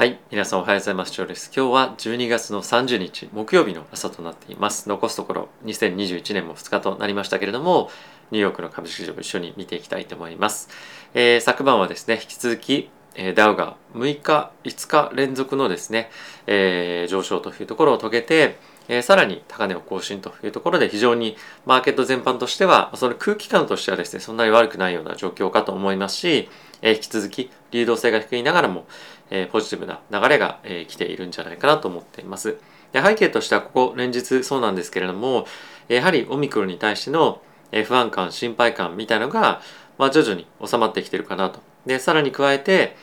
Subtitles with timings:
[0.00, 0.18] はい。
[0.30, 1.12] 皆さんおはようございます。
[1.12, 1.52] 長です。
[1.54, 4.88] 今日は12月の30日木曜日の朝となっています。
[4.88, 7.90] 残すところ2021年も2日となりましたけれども、
[8.30, 10.70] ニューヨークの株式市場を一緒に見ていきたいと思います。
[11.12, 16.10] えー昨晩はですね、引き続き、えダウが6日、5日連続のですね、
[16.46, 18.56] えー上昇というところを遂げて、
[18.88, 21.36] えさらに高値を更新というところで非常に
[21.66, 26.48] マーケット全般としてはその空気感としてはですねそんなに悪くないような状況かと思いますし、
[26.82, 28.86] え引き続き流動性が低いながらも、
[29.30, 32.58] えーポジティブな流れが、えー来ているんじゃないかなと思っています。
[32.92, 35.46] で背景としてはここ連日そうなんですけれども
[35.88, 37.40] やはりオミクロンに対しての
[37.84, 39.60] 不安感心配感みたいのが、
[39.96, 41.60] まあ、徐々に収まってきてるかなと。
[41.86, 42.96] でさらに加えて、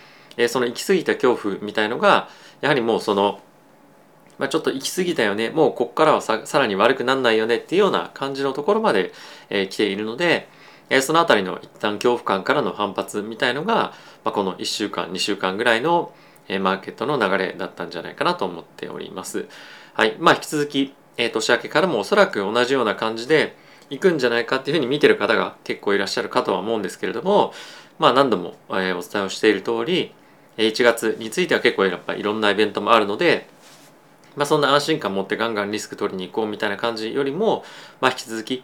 [0.49, 2.29] その行き過ぎた恐怖みたいのが
[2.61, 3.39] やはりもうその
[4.37, 9.11] まあ、ちょっと行き過ぎたよねもうここからはさらに悪くならないよねっていうような感じのところまで、
[9.49, 10.47] えー来ているので、
[10.89, 16.13] えーそのあたりの一旦恐怖感からの反発みたいのが、まあ、この1週間2週間ぐらいの、
[16.47, 19.47] えーマーケットの流れだったんじゃないかなと思っております。
[19.93, 23.55] はいまあ、引き続き、えー年明けからもおそらく同じような感じで
[23.89, 27.53] 行くんじゃないかっていうふうに見てる方が結構いらっしゃるかとは思うんですけれども、
[27.99, 30.13] まあ、何度も、えお伝えをしている通り
[30.57, 33.47] 1月については結構やっぱいろんなイベントもあるので
[34.37, 37.65] まあ、そんな安心感持ってガンガンリスク取りに行こうみたいな感じよりも、
[37.99, 38.63] まあ、引き続き、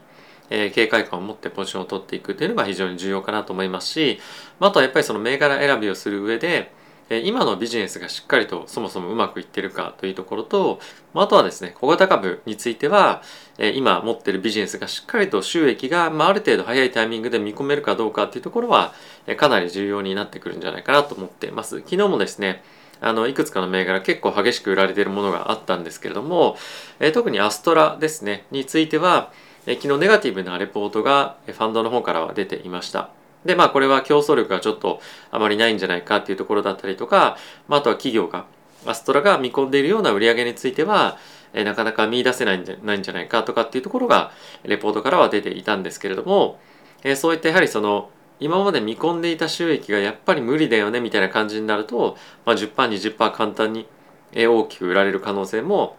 [0.54, 4.20] えー警戒感を持ってポジションを取っていくというのが非常に重要かなと思いますし、
[4.60, 6.72] まあ、あとはやっぱりその銘柄選びをする上で、
[7.10, 10.80] えー今のビジネスがしっかりとそもそもうまくいってるかというところと、
[11.14, 13.22] まあ、あとはですね小型株については、
[13.58, 18.94] えー今持ってるビジネスがしっかりと収益が、まあ、ある程度早いタイミングで見込めるかどうかっていうところは、
[19.28, 21.80] えーかなり重要になってくるんじゃないかなと思っています。
[21.80, 22.64] 昨日もですね
[23.02, 26.56] あのいくつかの銘柄結構激しく売られているものがあったんですけれども、
[27.00, 29.34] えー特にアストラですねについては、
[29.66, 33.10] え昨日ネガティブなレポートがファンドの方からは出ていました。
[33.46, 38.46] でまあこれは競争力がちょっとあまりないんじゃないかっていうところだったりとか、まあ、あとは企業が
[38.86, 41.18] アストラが見込んでいるような売り上げについては、
[41.54, 44.32] えなかなか見出せないんじゃないんじゃないかとかっていうところが
[44.64, 46.60] レポートからは出ていたんですけれども、
[47.04, 53.88] えそういったやはりその今まで見込んでいた収益がやっぱり無理だよねみたいな感じになると、まあ、10%20% 簡単に
[54.36, 55.96] 大きく売られる可能性も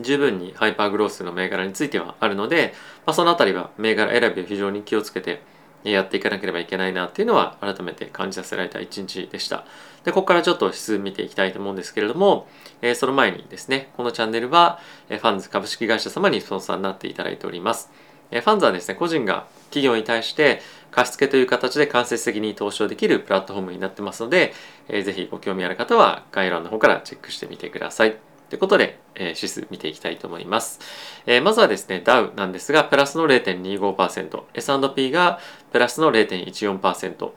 [0.00, 2.74] 十分にハイパーグロースの銘柄についてはあるので、
[3.06, 5.42] まあ、そのあたりは銘柄選びを非常に気をつけて
[5.84, 9.66] やっていかなければいけないなっていうのは改めて感じさせられた一日でした。
[10.04, 12.48] で、ここからちょっと指数見ていきたいと思うんですけれども、
[12.80, 14.78] えーその前にですね、このチャンネルは、
[15.10, 17.90] えファンズ株式会社様にスポンサーになっていただいております。
[18.30, 24.54] えーファンズはですね、個人が企業に対して貸付という形で間接的に投資をできるプラットフォームになってますので、
[24.88, 28.33] えーぜひご興味ある方は概要欄の方からチェックしてみてください。
[28.54, 30.78] ということで、えー指数見ていきたいと思います。
[31.26, 35.40] えーまずはですね、ダウなんですが、プラスの0.25%、S&P が
[35.72, 37.30] プラスの0.14%、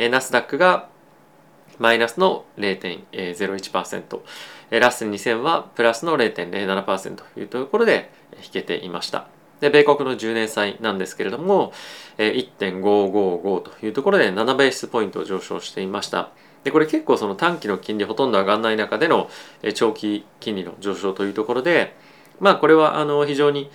[0.00, 0.88] えーナスダックが
[1.78, 8.10] マイナスの0.01%、えーラッセル2000はプラスの0.07%というところで
[8.42, 9.28] 引けていました。
[9.60, 11.72] で、米国の10年債なんですけれども、
[12.18, 16.30] えー1.555というところで7ベースポイント上昇していました。
[16.64, 19.30] で、これ結構その短期の金利ほとんど上がらない中での
[19.74, 21.94] 長期金利の上昇というところで、
[22.40, 23.70] まあこれはあの非常に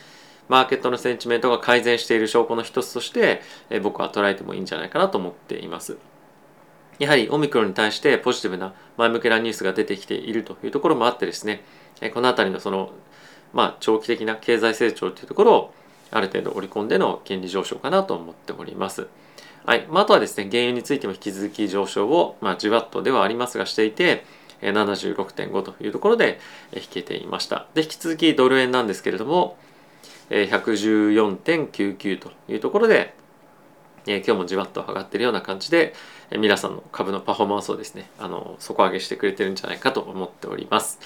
[0.50, 3.42] マーケットのセンチメントが改善している証拠の一つとして、
[3.82, 5.98] 僕は捉えてもいいんじゃないかなと思っています。
[6.98, 11.64] やはりオミクロンに対してポジティブな前向きなニュースが出てきているというところもあってですね、
[12.14, 12.92] このあたりのその、
[13.54, 15.74] まあ、長期的な経済成長というところを
[16.12, 19.08] ある程度織り込んでの金利上昇かなと思っております。
[19.70, 19.86] はい。
[19.88, 24.26] まあ、あとはですね、原油についても引き続き上昇を、まあ、じわっとではありますがしていて、
[24.64, 26.40] 76.5というところで
[26.74, 27.68] 引けていました。
[27.76, 29.60] で、引き続きドル円なんですけれども、
[30.32, 33.14] 114.99というところで、
[34.08, 35.94] 今日もじわっと上がってるような感じで、
[36.36, 40.98] 皆さんの株のパフォーマンスをですね、あの底上げしてくれてるんじゃないかと思っております。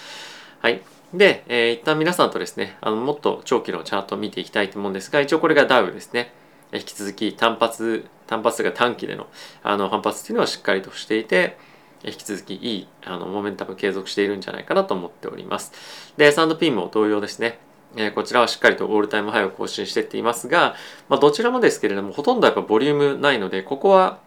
[0.62, 0.81] はい。
[1.13, 6.31] で、えー一旦皆さんとですね、あのもっと長期のチャートを見ていきたいと思うんですが、一応これがダウですね。
[6.72, 9.28] 引き続き単発、単発が短期での
[9.62, 11.56] あの反発っていうのはしっかりとしていて、
[12.04, 15.72] え引き続きいいあのモメンタム継続しているんじゃないかなと思っております。
[16.18, 17.59] で、S&P も同様ですね。
[17.96, 20.74] えーこちらはしっかりとオールタイムハイを更新していっていますが、
[21.09, 24.18] まあ、どちらもですけれどもほとんどやっぱボリュームないのでここは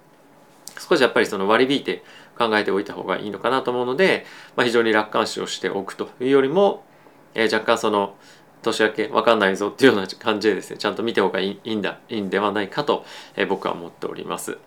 [0.79, 2.05] 少しやっぱりその割り引いて
[2.39, 4.25] 考えておいた方がいいのかなと思うので、
[4.55, 6.85] まあ、非常に楽観視をしておくというよりも、
[7.35, 8.15] えー若干その
[8.63, 13.05] 年明けわかんないぞっていうような感じでですねちゃんと見ておくがいいんだいいんではないかと、
[13.37, 14.59] えー僕は思っております。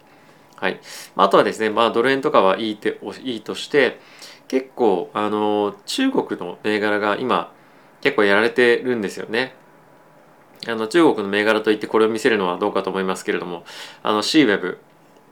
[0.56, 0.80] はい、
[1.16, 4.00] まああとはですね、まあ、ドル円とかはいいていいとして
[4.48, 7.54] 結構あの中国の銘柄が今
[8.02, 9.54] 結構やられてるんですよね。
[10.68, 13.64] あの中国の銘柄といってこれを見せるのはどうかと思いますけれども
[14.04, 14.80] あの C ウェブ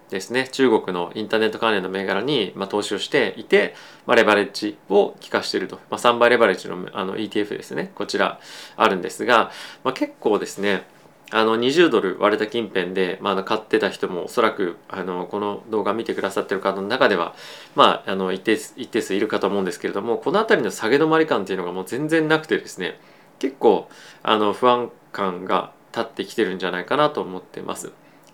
[0.09, 0.47] ですね。
[0.51, 3.75] 中国のインターネット関連の銘柄に、まあ、投資をしていて、
[4.05, 7.91] まあ、レバレッジを効かしていると、まあ、3倍レバレッジのあの ETF ですね。
[7.95, 8.39] こちら
[8.75, 9.51] あるんですが、
[9.83, 10.85] まあ、結構ですね
[11.31, 17.35] あの20ドル割れた近辺で、まあ、買ってた人もおそらくあのこの動画見てくださってる方の中では、
[17.75, 22.97] まあ、あの一定一定数いるかと思うんですけれどもこの辺りの下げ止まり感っていうのがもう全然なくてですね
[23.39, 23.89] 結構
[24.23, 27.91] あの不安感が立ってきてるんじゃないかなと思ってます。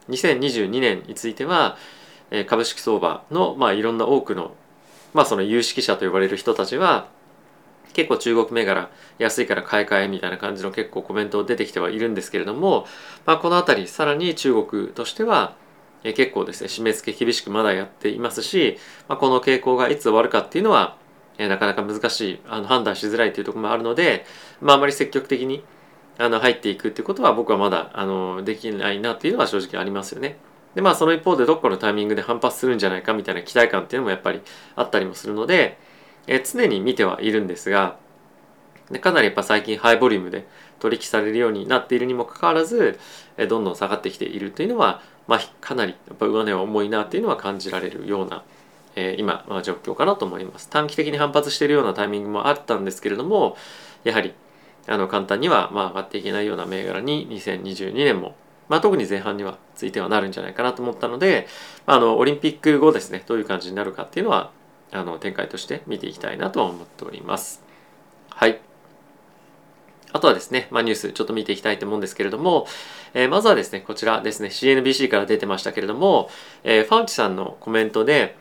[0.10, 1.78] 2022年については
[2.48, 4.56] 株式相場の、まあ、いろんな多くの、
[5.14, 7.08] まあ、その有識者と呼ばれる人たちは
[7.94, 8.90] 結構中国銘柄
[9.20, 12.88] 安いから買い替えみたいな感じの結構コメント出てきてはいるんですけれども、
[13.26, 15.56] まあ、この辺りさらに中国としては
[16.04, 18.78] 結構ですね締め付け厳しくまだやっていますし、
[19.08, 20.98] まあ、この傾向がいつ終わるかっていうのは
[21.38, 24.26] なかなか難しいあの判断しづらいというところもあるので、
[24.60, 25.64] まあ、あまり積極的に
[26.18, 30.38] あの入っていくっていうことは僕はまだあのできないなっていうのは正直ありますよね。
[30.75, 34.42] でまあその一方でどっかのタイミングで反発するんじゃないかみたいな期待感っていうのもやっぱり
[34.75, 35.77] あったりもするので、
[36.27, 37.98] え常に見てはいるんですが
[38.92, 40.48] でかなりやっぱ最近ハイボリュームで
[40.80, 43.00] 取引されるようになっているにもかかわらず、
[43.38, 48.44] えどんどん下がってきているというのは、まあ、かなりやっぱ上値は重いなっていうのは感じられるような、
[48.95, 53.57] え今、まあ、状況かなと思います短期的に反発しているようなタイミングもあったんですけれども
[54.04, 54.33] やはり
[54.88, 58.35] あの簡単にはまあ上がっていけないような銘柄に2022年も、
[58.69, 61.47] まあ、特に前半にはついてはなるんじゃないかなと思ったので、
[61.85, 64.51] まあ、あのオリンピック後ですねどういう感じになるかっていうのは
[64.91, 67.63] あの展開として見ていきたいなと思っております。
[68.30, 68.59] はい
[70.13, 72.68] あとはですね、まあ、ニュースちょっと見ていきたいと思うんですけれども、
[73.15, 76.30] えー、まずはですね、こちらですね、CNBC から出てましたけれども、
[76.63, 78.38] えー、ファウチさんのコメントで、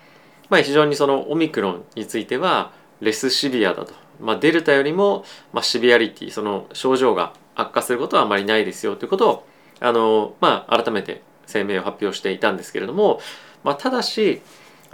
[0.50, 3.94] まあ、非常にそのオミクロンについてはレスシビアだと。
[4.22, 9.46] まあ、デルタよりも、まあ、シビアリティ、その症状が悪化することはあまりないですよということを、
[9.80, 13.20] あの、まあ、改めて声明を発表していたんですけれども、
[13.64, 14.40] まあ、ただし、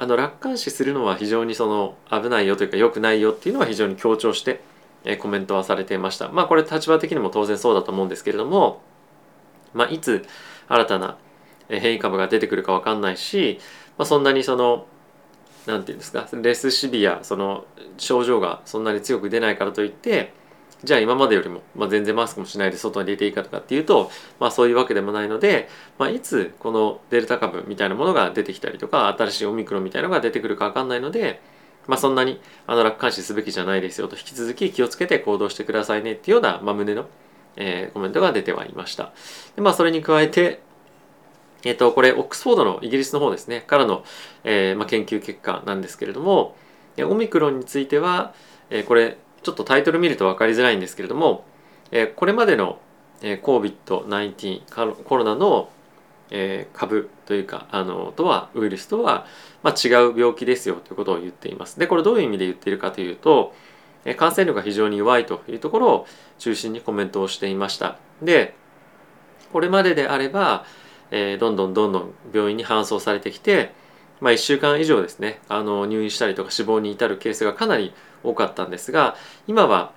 [0.01, 4.61] あの楽観視するのは非常にその危ないよというか良くないよっていうのは非常に強調して、
[5.05, 6.29] えコメントはされていました。
[6.29, 8.81] まあこれ立場的にも当然そうだと思うんですけれども、
[9.75, 10.25] まあ、いつ
[10.69, 11.19] 新たな
[11.69, 13.59] 変異株が出てくるか分かんないし、
[13.97, 14.87] まあ、そんなにその
[15.69, 17.67] 何て言うんですかレスシビアその
[17.99, 20.33] 症状がそんなに強く出ないからといって
[20.83, 24.11] じゃあ今までよりも、まあ、全然マスクもしないで外に出ていいかとかっていうと、
[24.41, 25.69] まあ、そういうわけでもないので、
[25.99, 31.43] まあ、いつこのデルタ株みたいなものが出てきたりとか新しいオミクロンみたいなのが出てくるか分かんないので、
[31.87, 37.07] まあ、そんなにあの楽観視すべきじゃないですよと引き続き気をつけて行動してくださいねっていうような、まあ、胸の、
[37.57, 39.13] えー、コメントが出てはいました。
[39.57, 40.61] でまあ、それに加えて
[41.65, 44.05] えっ、と、これ、オックスフォードのイギリスの方ですね、からの、
[44.45, 46.57] えーまあ、研究結果なんですけれども、
[47.01, 48.33] オミクロンについては、
[48.71, 51.45] えー、これ、ちょっとタイトル見ると分かりづらいんですけれども、
[51.91, 52.79] えー、これまでの、
[53.23, 55.71] えー、COVID-19 コロナの、
[56.31, 59.27] えー、株というかあのとはウイルスとは、
[59.63, 61.79] まあ、違う病気ですよということを言っています。
[61.79, 63.55] でこれどういう意味で言っているかというと、
[64.05, 66.07] えー、感染力が非常に弱いというところを
[66.39, 67.97] 中心にコメントをしていました。
[68.23, 68.55] で
[69.53, 70.67] これまでであれば、
[71.11, 73.73] えー、どんどんどんどん病院に搬送されてきて、
[74.21, 79.17] まあ、1週間以上ですねあの入院したりとか死亡に至るケースがかなり多かったんですが
[79.47, 79.93] 今は、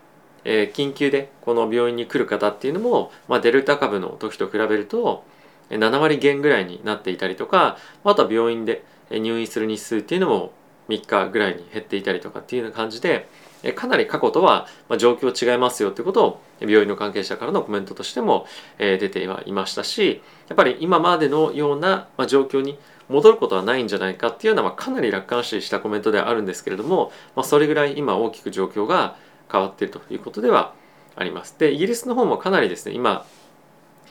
[0.45, 5.23] えー、緊急でこの病院に来る方っていうのも、まあ、デルタ株の時と比べると
[5.69, 10.51] 7割減ぐらいになっていたりとかあとは病院で入院する日数っていうのも
[10.89, 13.27] 3日ぐらいに減っていたりとかっていうような感じで
[13.75, 18.47] かなり過去とは状況違いますよということを病院の関係者からのコメントとしても
[18.79, 29.15] 出てはいましたしやっぱり今までのような状況に戻ることはないんじゃないかっていうのはかなり楽観視したコメントではあるんですけれども、ま、それぐらい今大きく状況が
[29.51, 30.73] 変わっているということでは
[31.15, 31.55] あります。
[31.59, 33.25] でイギリスの方もかなりですね今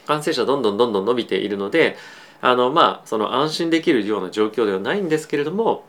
[0.06, 1.96] 感染者どんどんどんどん伸びているので
[2.40, 5.84] あのまあその安心できるような状況ではないんですけれども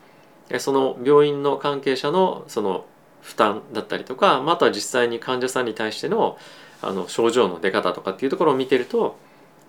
[0.59, 2.85] その病院の関係者のその
[3.21, 6.37] 負担だったりとか、まあ、とは実際に患者さんに対しての
[6.81, 9.15] あの症状の出方とかっていうところを見てると、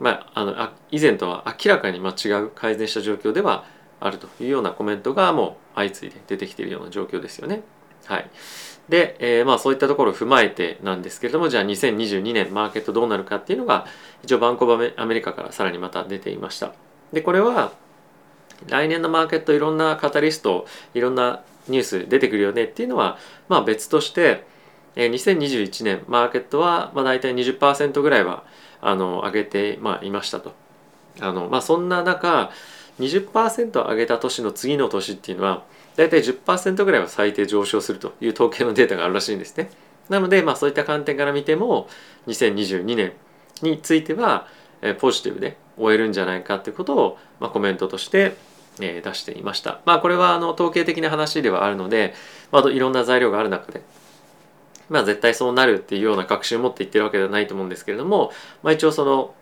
[0.00, 3.64] まあ、あの以前とは明らかに違う改善した状況では
[4.00, 7.62] あるというようなコメントがもう相次いで出てきているような状況ですよね。
[8.06, 8.30] はい、
[8.88, 13.86] で、えー、まあそういったところを踏まえてなんですけれどもじゃあ2022年マーケットどうなるかっていうのが
[14.24, 16.72] 一応バンコブアメリカからさらにまた出ていました。
[17.12, 17.72] でこれは
[18.66, 24.44] 来年のマーケットいろんなカタリストいろんなニュース出てくるよねっていうのはまあ別として
[24.96, 28.44] 2021年マーケットはまあ大体20%ぐらいは
[28.80, 30.54] あの上げてまあいましたと。
[31.20, 32.50] あのまあ、そんな中
[32.98, 35.62] 20%上げた年の次の年っていうのは
[35.94, 39.70] 大体10%ぐらいは最低上昇するという統計のデータがあるらしいんですね。
[40.08, 41.88] なのでまあそういった観点から見ても
[42.28, 43.12] 2022年
[43.60, 44.46] については
[44.82, 48.36] えポジティブで終えるんじゃないかってことを、まあ、コメントとして
[48.80, 49.80] えー、出していました。
[49.84, 52.14] まあこれはあの統計的な話ではあるので、
[52.50, 53.82] まあ、いろんな材料がある中で、
[54.88, 59.34] まあ絶対そうなるっていうような確信を持って言ってるわけではないと思うんですけれども、まあ一応その、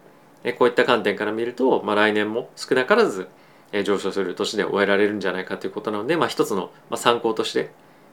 [0.43, 3.29] えこういった観点から見ると、まあ来年も少なからず
[3.85, 7.71] 上昇する年で終えられるんじゃないかということなので、まあ一つの参考として、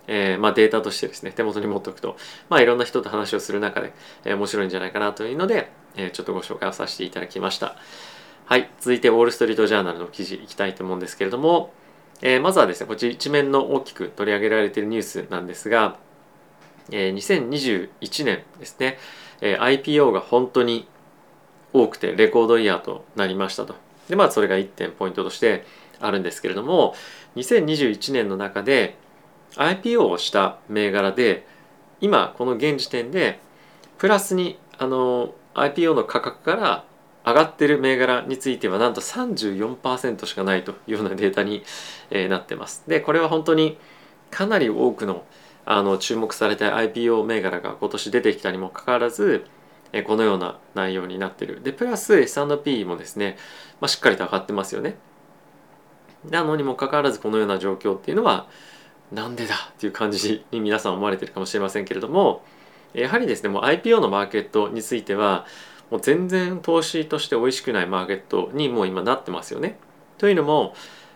[0.08, 2.16] えー、まあデータとしてですね、手元に持っておくと、
[2.50, 3.94] まあいろんな人と話をする中で、
[4.24, 7.76] えー、面白いんじゃないかなというので、えー、ちょっとご紹介をさせていただきました。
[8.48, 11.74] はい、続いてウォール・ストリート・ジャーナルの記事いきたいと思うんですけれども、
[12.22, 15.98] えー、まずはですねこっち一面の大きく取り上げられているニュースなんですが、
[16.90, 19.00] えー、2021年ですね、
[19.42, 20.88] えー、IPO が本当に
[21.74, 23.76] 多くてレコードイヤーとなりましたと。
[24.08, 25.66] でまあそれが1点ポイントとして
[26.00, 26.96] あるんですけれども
[27.36, 28.96] 2021年の中で
[29.56, 31.46] IPO をした銘柄で
[32.00, 33.42] 今この現時点で
[33.98, 36.87] プラスにあの IPO の価格から
[37.28, 41.64] 上がってる銘柄についてはなんと34%しかないというようなデータに、
[42.10, 42.84] えなってます。
[42.88, 43.78] でこれは本当に
[44.32, 45.26] かなり多くの
[45.66, 49.46] あの注目された IPO 銘柄が今年出てきたにもかかわらず、
[49.92, 51.62] えこのような内容になってる。
[51.62, 53.38] でプラス S&P もですね、
[53.82, 54.96] まあ、しっかりと上がってますよね。
[56.30, 58.48] なのにもかかわらずこのような状況っていうのは
[59.12, 62.44] なんでだっていう感じに皆さん思われてるかもしれませんけれども
[62.94, 65.46] やはりですねもう IPO のマーケットについては
[65.90, 69.78] もう全然投資として美味しくないマーケットにもう今なってますよね。
[70.18, 70.76] というのも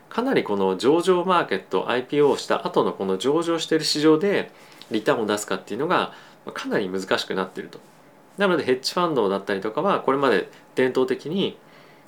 [0.10, 4.52] かなりこの上場マーケット IPO をした後のこの上場している市場で
[4.92, 6.14] リターンを出すかっていうのが
[6.54, 7.80] かなり難しくなっていると。
[8.38, 11.58] なのでヘッジファンドだったりとかはこれまで伝統的に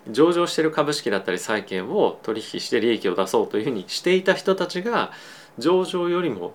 [0.10, 5.12] 上場している株式だったり債券を取引して利益を出そうというふうにしていた人たちが
[5.58, 6.54] 上場よりも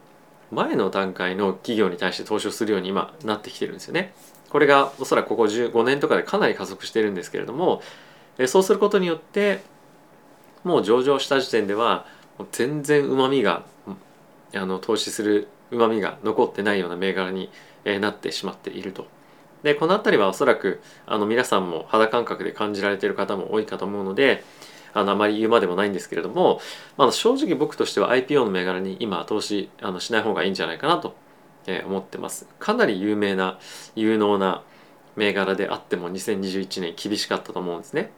[0.50, 4.14] 前の段階の企業に対して投資をするように今なってきてるんですよね。
[4.50, 7.82] これがおそらくここ15年とかでかなり加速してるんですけれども
[8.46, 9.60] そうすることによって
[10.64, 12.06] もう上場した時点では
[12.52, 13.64] 全然うまみが
[14.54, 17.50] あの投資するうまみが残ってないような銘柄に
[18.00, 19.06] なってしまっていると。
[19.62, 24.44] でこの辺りはおそらくあの皆さんも肌感覚で感じられている方も多いかと思うので
[24.94, 26.60] あのあまり言うまでもないんですけれども、
[26.96, 31.14] まあ、正直僕としては IPO の銘柄に今投資あのしない方がいいんじゃないかなと
[31.86, 32.46] 思ってます。
[32.58, 33.58] かなり有名な
[33.94, 34.62] 有能な
[35.16, 38.10] 銘柄であっても2021年厳しかったと思うんですね。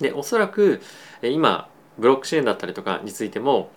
[0.00, 0.80] でおそらく
[1.22, 3.70] 今ブロックチェーンだったりとかについても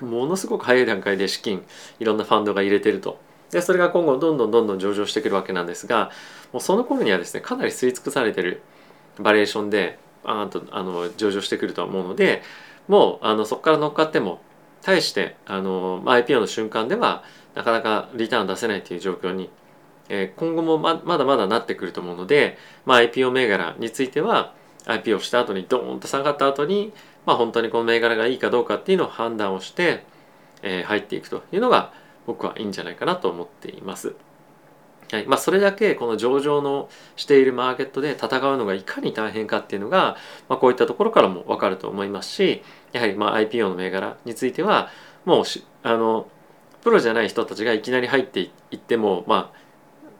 [0.00, 1.64] ものすごく早い段階で資金
[2.00, 3.18] いろんなファンドが入れてると。
[3.50, 6.10] でそれが今後どんどんどんどん上場してくるわけなんですが
[6.52, 8.60] もうその頃にはですねかなり吸い尽くされてる
[9.18, 9.98] バリエーションで
[10.30, 12.42] あとあの上場してくると思うので
[12.86, 14.40] もうあのそこから乗っかっても
[14.82, 19.50] 対してあの IPO の瞬間ではなかなかリターン出せないという状況に、
[20.08, 22.56] えー、今後もままだまだなってくると思うので、
[22.86, 24.54] まあ、IPO 銘柄については
[24.84, 26.92] IPO した後にドーンと下がった後に、
[27.26, 30.04] まあ、本当にこの銘柄がいいかどうかっていうのを判断をして、
[30.62, 31.92] えー、入っていくというのが
[32.26, 34.14] 僕はいいんじゃないかなと思っています。
[35.10, 40.16] はいまあ、それだけこの上場のしているマーケットで戦うのがいかに大変かっていうのが、
[40.48, 42.62] まあ、こういったところからも分かると思いますし
[42.92, 44.90] やはりまあ IPO の銘柄については
[45.24, 45.44] もう
[45.82, 46.28] あの
[46.82, 49.58] プロじゃない人たちがいきなり入っていっても、まあ、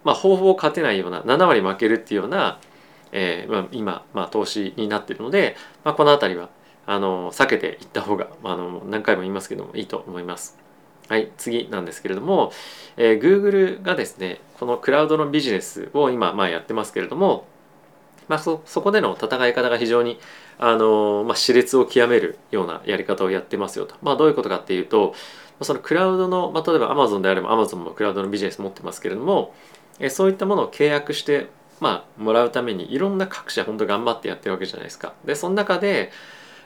[0.05, 2.59] まあほぼ勝てないような7割負けるっていうような、
[3.13, 6.49] えーまあ、今、まあ、投資になっているので、まあ、この辺りは
[6.87, 10.68] あの避けていった方が、まあ、あの何回も言いますけどもいいと思います。
[11.09, 12.53] はい、次なんですけれども、
[12.99, 17.47] えー、Google がですねこのクラウドのビジネスを今、まあ、やってますけれども、
[18.29, 20.19] まあ、そそこでの戦い方が非常に
[20.59, 23.95] あの、まあ、熾烈を極めるようなやり方をやってますよと。
[24.03, 25.15] まあ、どういうことかっていうと
[25.63, 29.55] そのクラウドの、まあ、例えば Amazon であれば Amazon もクラウドのビジネス持ってますけれども
[29.99, 31.49] えそういったものを契約して
[31.81, 35.15] まあもらうためにいろんな各社本当頑張ってやってるわけじゃないですか。
[35.25, 36.13] でその中で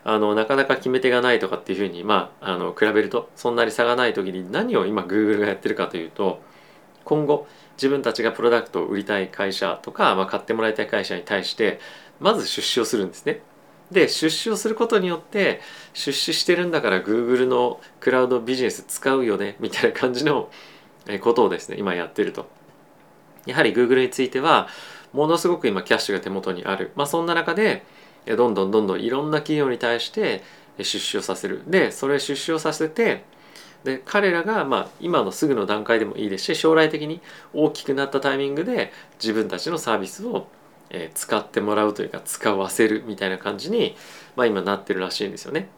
[0.04, 6.40] あのなかなか決め手がないとかっていうふうにまああの比べるとそんなに差がない時に何を今 Google がやってるかというと
[7.04, 11.80] 今後自分たちがプロダクトを売りたい会社とか、まあ、買ってもらいたい会社に対して
[12.20, 13.40] まず出資をするんですね。
[13.90, 15.60] で出資をすることによって
[15.92, 20.50] 出資してるんだから Google のクラウドビジネス使うよねみたいな感じの
[21.20, 22.48] ことをですね今やってると
[23.44, 24.68] やはり Google については
[25.12, 27.84] ものすごく今キャッシュが手元にあるまあそんな中で
[28.26, 30.42] どんどんどんどんいろんな企業に対して
[30.78, 33.24] 出資をさせるでそれ出資をさせて
[33.84, 37.20] で彼らがまあ今のすぐの段階でもいいですし将来的に
[37.52, 40.46] 大きくなったタイミングで自分たちのサービスを
[41.14, 43.96] 使ってもらうというか使わせるみたいな感じに、
[44.36, 45.68] まあ、今なってるらしいんですよね。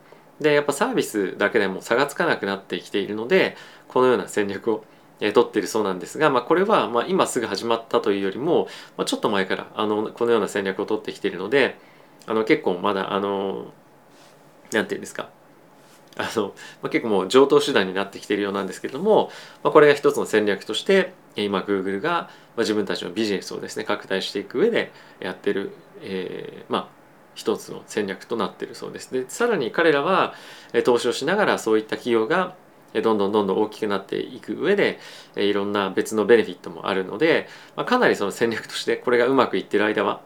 [0.40, 4.84] でやっぱサービスだけでも差がつかなくなってきているのでこのような戦略を
[5.20, 11.78] え取っているそうなんですが、まあ、これはま今すぐ始まったというよりも、まあ、ちょっと前からあのこのような戦略を取ってきているので
[12.26, 13.72] あの結構まだあの
[14.72, 15.30] 何て言うんですか
[16.16, 19.30] あの、まあ、結構もう上等手段になってきているようなんですけれども、
[19.62, 26.88] まあ、これが一つの戦略として今 Google が自分たちのビジネスをですね拡大していく上でやってる、えー、まあ
[27.34, 29.12] 一つの戦略となっているそうです。
[29.12, 30.34] でさらに彼らは
[30.84, 32.54] 投資をしながらそういった企業が
[33.02, 35.00] どんどんどんどん大きくなっていく上で
[35.34, 40.20] いろんな別のベネフィットもあるので、まあ、かなりその戦略としてこれがうまくいってる間は、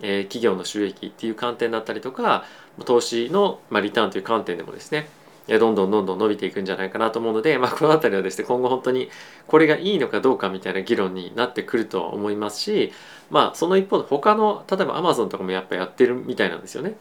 [0.00, 2.44] えー、企業の収益っていう観点だったりとか
[2.84, 5.08] 投資の、まあ、リターンという観点でもですね
[5.48, 9.08] どんどんどんどん伸びていくんじゃないかなと思うので、まあ、この辺りはですね今後本当に
[9.46, 12.92] これがいいのかどうかみたいな議論になってくるとは思いますし
[13.30, 16.96] まあその一方で他の例えば Amazon とかもやっぱやってるみたいなんですよね。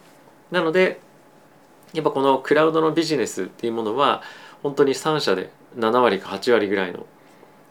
[0.49, 1.01] なので
[1.93, 4.21] やっぱこのクラウドのビジネスっていうものは
[4.63, 7.05] 本当に3社で7割か8割ぐらいの、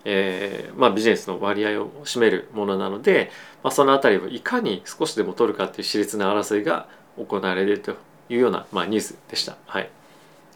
[0.09, 3.33] えーまあ、ビジネスの割合を占めるものなので、
[3.65, 6.87] まあ、その辺りをいかに少しでも取るかっていう熾烈な争いが
[7.19, 7.97] 行われると
[8.29, 9.57] いうような、まあ、ニュースでした。
[9.67, 9.91] はい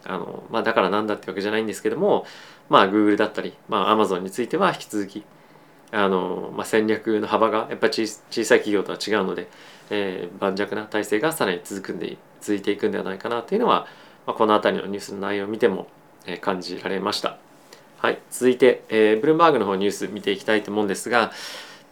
[0.05, 2.25] あのまあ、だからなんだってわけじゃないんですけども、
[2.69, 5.23] まあ、Google だったり、まあ、Amazon については引き続き
[5.91, 9.49] あの、まあ、戦略の幅がやっぱり小さい企業とは違うので、
[9.89, 13.85] えー、盤石な体制がさらに続くんで続いていくんではないかなというのは、
[14.25, 15.87] まあ、この辺りのニュースの内容を見ても、
[16.25, 17.50] えー、感じられました。
[18.01, 21.31] はい、続いて、えー、ブルームバーグの方ニュース見ていきたいと思うんですが、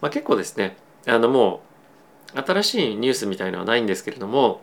[0.00, 0.76] まあ、結構ですね
[1.06, 1.62] あのも
[2.34, 4.60] う新しいニュースみたいのはないんですけれども、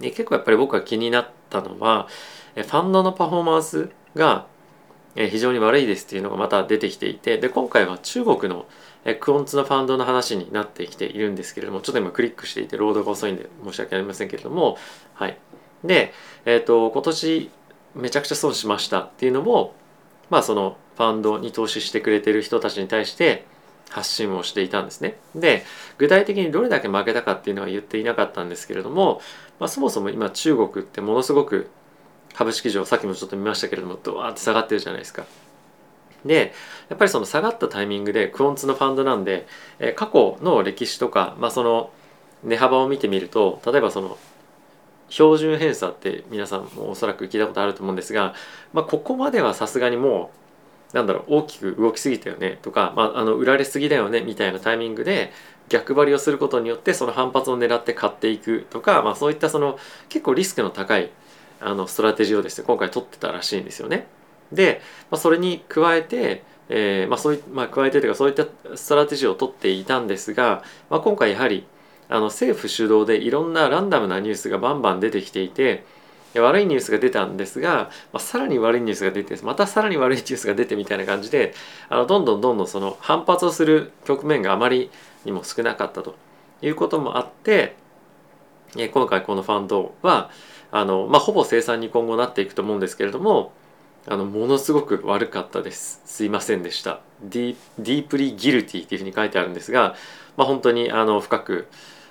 [0.00, 2.08] ね、結構やっぱり僕が気になったのは
[2.56, 4.46] ファンドのパフォーマンスが
[5.14, 8.66] 非常に悪いですっていうのがまた出てきていてで今回は中国の
[9.20, 14.76] クオンツのファンドの話になってきているんですけれどもちょっと今クリックしていてロードが遅いんで申し訳ありませんけれども
[15.14, 15.38] はい。
[15.84, 16.12] で、
[16.44, 17.50] えーと、今年
[17.94, 19.74] めちゃくちゃ損しましたっていうのも
[20.30, 23.44] まあそのファンドに投資してくれてる人たちに対して
[23.90, 25.18] 発信をしていたんですね。
[25.34, 25.64] で
[25.96, 29.20] 具体的にどれだけ負けたかっていうのは言っていなかったんですけれども、
[29.58, 31.70] まあ、そもそも今中国ってものすごく
[32.34, 35.24] 株式市場さっきもちょっと見ましたけれどもドワーって下がってるじゃないですか。
[36.24, 36.52] で
[36.88, 39.46] やっぱりその下がったタイミングでクオンツのファンドなんで、
[39.78, 41.90] え過去の歴史とか、まあ、その
[42.42, 44.18] 値幅を見てみると例えばその
[45.08, 48.34] 標準偏差って皆さんもおそらく聞いたことあると思うんですが、
[48.72, 50.30] まあ、ここまではさすがにも
[50.92, 55.32] うなんだろう大きく動きすぎたよねとか、まあ、あの売られすぎだよねみたいなタイミングで
[55.68, 61.10] 逆張りをすることによってその反発を狙って買っていくとか、まあ、そういったその結構リスクの高い
[61.60, 64.06] あのストラテジーをですね今回取ってたらしいんですよね。
[64.52, 71.66] で、まあ、それに加えて、えーまあそういまあ、加えてというかそういったストラテジーを取っていたんですが、まあ、今回やはり
[72.08, 75.84] あの政府主導でいろんなランダムなニュースがバンバン出てきていて
[76.34, 81.54] 悪いニュースが出たんですが、まあ、さらに悪いニュースが出てまたさらに悪いニュースが出てみたいな感じで
[81.88, 84.90] あのどんどんどんどんその反発をする局面があまり
[85.24, 86.16] にも少なかったと
[86.62, 87.76] いうこともあって
[88.74, 90.30] 今回このファンドは
[90.70, 93.52] あの、まあ、ほぼ生産に今後なっていくと思うんですけれども
[94.06, 96.00] あのものすごく悪かったです。
[96.06, 97.00] すいませんでした。
[97.22, 99.96] ディディープリギルティっていうふうに書いてあるんですが、
[100.38, 101.68] まあ、本当にあの深く、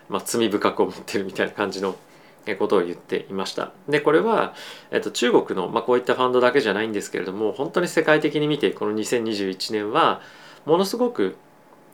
[0.10, 1.96] まあ、罪深く思ってるみたいな感じの
[2.56, 4.54] ことを言っていましたでこれは、
[4.91, 10.22] えっと、中国の、まあ、こういったファンドだけじゃないんですけれども本当に世界的に見てこの2021年は
[10.65, 11.36] ものすごく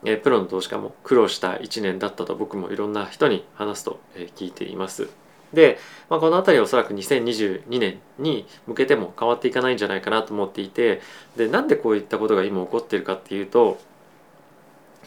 [0.05, 5.09] えプロの投資家も苦労した1年だったと僕もいろんな人に話すと、え聞いています。
[5.53, 5.77] で、
[6.09, 10.99] まあ、この辺りおそらく2022年に向けても変わっていかないんじゃないかなと思っていて
[11.37, 13.79] でなんでこういったことが今起こってるかっていうと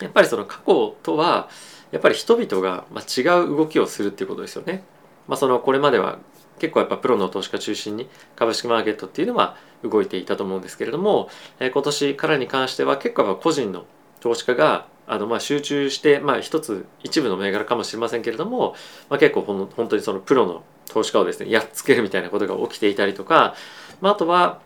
[0.00, 1.48] やっぱりその過去とは
[1.96, 4.84] やっぱり人々が違う動きをするっていうことですよね。
[5.28, 6.18] まあ、そのこれまでは
[6.58, 13.86] 結構やっぱプロの投資家中心に株式マーケットっていうのは動いていたと思うんですけれども、え今年からに関しては結構やっぱ個人の
[14.20, 18.74] 投資家があのまあ集中して、まあ、一つ一部の銘柄かもしれませんけれども、
[19.08, 23.54] まあ、結構ほん本当にそのプロの投資家をですねやっつけるみたいなことが起きていたりとか、
[24.02, 24.60] まあ、あとは、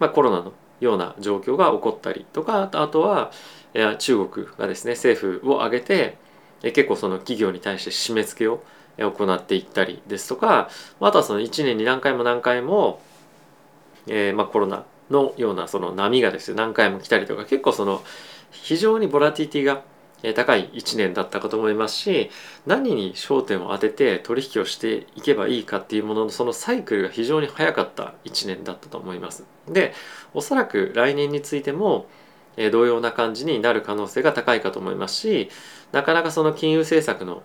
[0.00, 3.30] まあ、コロナのような状況が起こったりとかあとは
[3.98, 6.18] 中国がですね政府を挙げて
[6.72, 8.62] 結構その企業に対して締め付けを
[8.98, 13.00] 行っていったりですとかあとはその1年に何回も何回も、
[14.06, 18.02] えー、まあコロナのようなその波がですね何回も来たりとか結構その
[18.50, 19.82] 非常にボラティティが
[20.32, 22.30] 高い1年だったかと思いますし
[22.66, 29.44] 何に焦点を当てて取引をしていけばいいかっていうもののそのサイクルが非常に早かった1年だったと思います。
[29.68, 29.92] で
[30.32, 32.06] おそらく来年についても
[32.56, 35.50] え同様な感じになる可能性が高いかと思いますし
[35.92, 37.42] なかなかその金融政策の、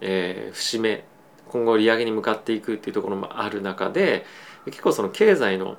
[0.00, 1.04] えー、節目
[1.48, 4.24] 今後利上げに向かっていくっていうところもある中で
[4.66, 5.76] 結構その経済の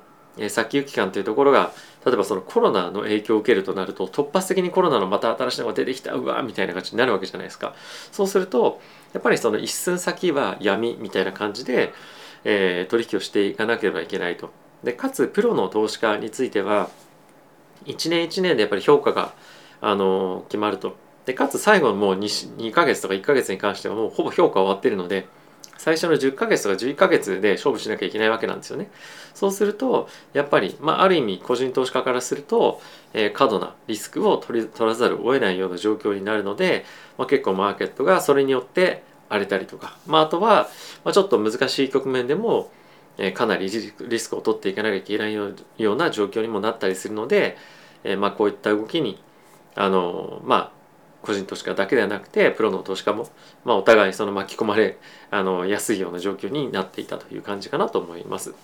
[0.48, 1.72] 先行き感というところが
[2.04, 7.74] 例えばそのコロナの影響を受けるとなると突発的にコロナのまた新しいのが出てきたうわみたいな感じになるわけじゃないですか
[8.10, 8.80] そうすると
[9.12, 11.92] やっぱりその一寸先は闇みたいな感じで
[12.44, 14.50] えー、取引をしていかなければいけないと。
[14.84, 16.90] でかつプロの投資家については
[17.86, 19.34] 1年1年でやっぱり評価が、
[19.80, 20.96] あの決まると。
[21.26, 25.26] でかつ最後のもう 2, 2ヶ月とか1ヶ月に関してはもうほぼ評価終わってるので
[25.78, 28.90] 最初の10ヶ月とか11ヶ月で勝負しなきゃいけないわけなんですよね。
[29.34, 32.80] そうするとやっぱり、まあ、ある意味個人投資家からすると、
[33.12, 36.84] えー、過度なリスクを取り取らざるを得ないような状況になるので、
[37.18, 40.68] まあ、結構マーケットがそれによって荒れたりとか、まあ、あとは、
[41.04, 42.70] まあ、ちょっと難しい局面でも、
[43.18, 47.56] え、かなりリスクを取っていかなきゃいけないような状況にもなったりするので、
[48.02, 49.22] え、まあこういった動きに
[49.74, 50.72] あのまあ
[51.22, 53.28] 個人投資家だけではなくてプロの投資家も、
[53.64, 54.98] まあ、お互いその巻き込まれ
[55.30, 58.54] あのやすいような状況になっていたという感じかなと思います。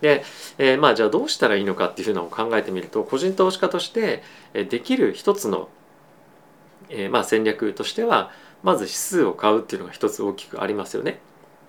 [0.00, 0.22] で、
[0.58, 5.68] え、まあじゃあどうしたらいいのかっていうのを考えてみると個人投資家としてできる一つの、
[6.88, 8.30] え、まあ戦略としては
[8.62, 11.20] まず指数を買うっていうのが一つ大きくありますよね。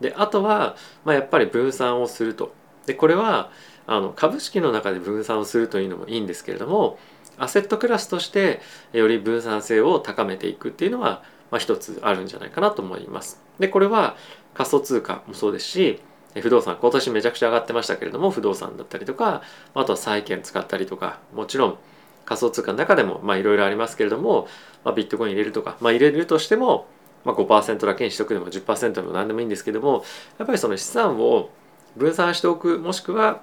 [0.01, 2.53] であとは、まあ、やっぱり分散をすると。
[2.85, 3.51] でこれは
[3.85, 6.97] あの株式の中で分散をするというのもいいんですけれども
[7.37, 8.61] アセットクラスとして
[8.91, 13.41] より分散性を高めていくっていうのは、まあ、一つあるんじゃないかなと思います。
[13.59, 14.15] でこれは
[14.53, 16.01] 仮想通貨もそうですし
[16.39, 19.41] 不動産今年めちゃくちゃ上がってましたけれども不動産だったりとか
[19.73, 21.77] あとは債券使ったりとかもちろん
[22.25, 24.47] 仮想通貨の中でもいろいろありますけれども、
[24.85, 26.87] まあ、ビットコイン入れるとか、まあ、入れるとしても
[27.23, 30.03] まあ、5%だけにしとくでも10%でも何でもいいんですけども
[30.37, 31.49] やっぱりその資産を
[31.95, 33.41] 分散しておくもしくは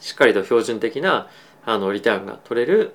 [0.00, 1.28] しっかりと標準的な
[1.64, 2.94] あのリターンが取れる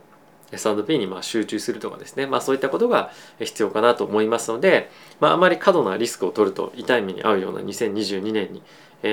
[0.51, 8.63] S&P にまあ集中するとかですね、まあ、そういったことが必要かなと思いますので、まあ、あまり過度なリスクを取ると痛い目に遭うような2022年に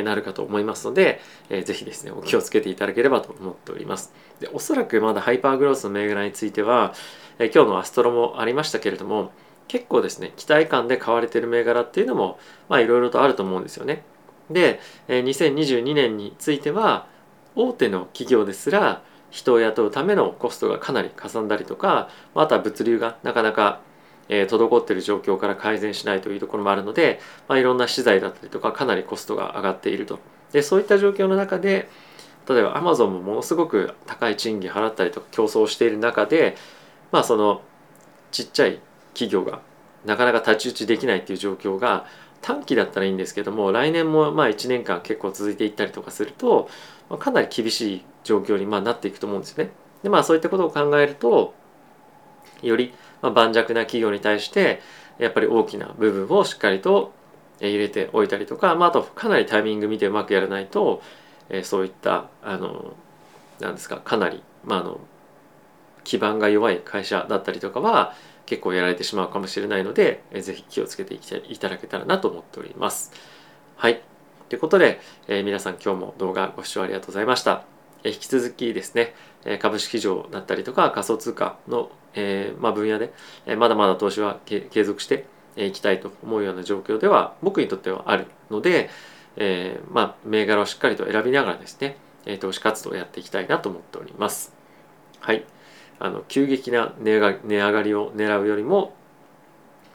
[0.03, 4.13] なるかと思いますので、えー、ぜひですねお気をつけていただければと思っております。
[4.41, 6.95] でおそらくまだハイパーグロースの銘柄については、
[7.39, 9.33] えー、今日のアストロもありましたけれども
[9.69, 14.05] 結構ですね期待感で買われてる銘柄っていうのもまあいろいろとあると思うんですよね。
[14.51, 17.07] で2022年については
[17.57, 23.81] 大手の企業ですら人を雇うためのコストがかなりかさんだりとかあとは物流がなかなか
[24.29, 30.19] 滞っている状況から改善しないというところもあるので、まあ、いろんな資材だったりとかかなりコストが上がっていると
[30.53, 31.89] でそういった状況の中で
[32.49, 36.57] 例えばアマゾンもものすごく高い賃金払ったりとか競争している中で
[37.13, 37.63] まあその
[38.31, 38.81] ちっちゃい
[39.17, 39.61] 企業が
[40.05, 42.07] なかなか太刀打ちできないっていう状況が
[42.43, 46.69] 短期だったらいいんですけども来年もまあ1年間結構続いていったりとかすると、
[47.09, 49.71] まあ、かなり厳しい状況にまなっていくと思うんですね。
[50.03, 51.55] でまあそういったことを考えると
[52.63, 54.81] よりま盤石な企業に対して
[55.19, 57.13] やっぱり大きな部分をしっかりと
[57.61, 61.03] 入れておいたりとか、まあ、あとかなりタイミング見てうまくやらないと、
[61.49, 62.95] え、そういったあの
[63.61, 65.01] なんですかかなり、まあ、あの
[66.05, 68.15] 基盤が弱い会社だったりとかは
[68.47, 71.19] 結構やられてしまうかもしれないので、えー、ぜひ気をつけてい
[71.59, 73.13] ただけたらなと思っております。
[73.77, 74.01] はい。
[74.49, 77.65] ということで、えー、皆さん今日も動画ご視聴ありがとうございました。
[78.05, 83.13] えー、引き続きですね、え株式市場だったりとか仮想通貨の、えまあ、分野で、
[83.47, 88.91] えまだまだ投資は継続していきたいと思うような状況では僕にとってはあるので、
[89.37, 94.53] えまあ、銘柄をしっかりと選びながらですね、え投資活動をやっていきたいなと思っております。
[95.21, 95.45] はい。
[95.99, 98.95] あの急激な値上がりを狙うよりも、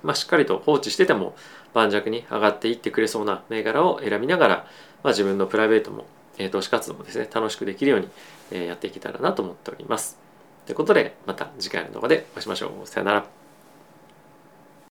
[0.03, 1.35] まあ、しっかりと放置してても
[1.73, 4.55] 盤石に上がっていってくれそうな銘柄を選びながら、
[5.03, 6.05] まあ、自分のプライベートも、
[6.37, 8.09] えー、投資活動もですね楽しくできるように、
[8.51, 10.19] えー、やっていけたらなと思っております。
[10.65, 12.87] ということでまた次回の動画でお会いしましょう。
[12.87, 13.40] さよなら。